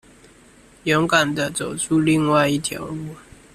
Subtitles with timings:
[0.85, 3.15] 勇敢地走出另外一條路